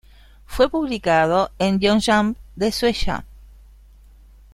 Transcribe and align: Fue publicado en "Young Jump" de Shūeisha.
Fue 0.47 0.67
publicado 0.67 1.51
en 1.59 1.79
"Young 1.79 2.01
Jump" 2.03 2.35
de 2.55 2.71
Shūeisha. 2.71 3.23